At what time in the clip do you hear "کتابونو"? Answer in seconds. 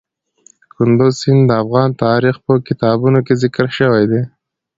2.67-3.19